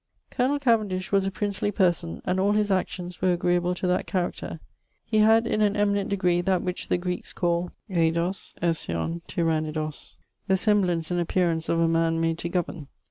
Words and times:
'Col. 0.31 0.57
Cavendish 0.57 1.11
was 1.11 1.27
a 1.27 1.31
princely 1.31 1.69
person, 1.69 2.23
and 2.25 2.39
all 2.39 2.53
his 2.53 2.71
actions 2.71 3.21
were 3.21 3.31
agreable 3.33 3.75
to 3.75 3.85
that 3.85 4.07
character: 4.07 4.59
he 5.05 5.19
had 5.19 5.45
in 5.45 5.61
an 5.61 5.75
eminent 5.77 6.09
degree 6.09 6.41
that 6.41 6.63
which 6.63 6.87
the 6.87 6.97
Greekes 6.97 7.35
call 7.35 7.69
εἶδος 7.87 8.55
ἄξιον 8.63 9.21
τυραννίδος, 9.27 10.15
the 10.47 10.57
semblance 10.57 11.11
and 11.11 11.19
appearance 11.19 11.69
of 11.69 11.79
a 11.79 11.87
man 11.87 12.19
made 12.19 12.39
to 12.39 12.49
governe. 12.49 12.87